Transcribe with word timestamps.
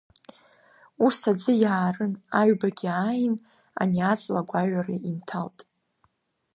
Ус 1.05 1.17
аӡы 1.29 1.53
иаарын, 1.63 2.13
аҩбагьы 2.39 2.89
ааин, 3.03 3.35
ани 3.81 3.99
аҵла 4.11 4.41
агәаҩара 4.43 4.95
инҭалт. 5.09 5.59